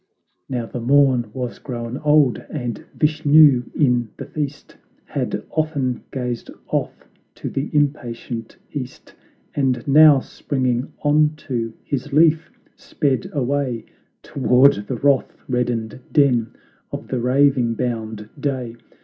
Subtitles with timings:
[0.49, 7.07] Now the morn was grown old, and Vishnu in the feast Had often gazed off
[7.35, 9.13] to the impatient East;
[9.53, 13.85] And now, springing onto his leaf, sped away
[14.23, 16.47] Toward the wrath reddened den
[16.91, 18.77] of the raving, bound Day.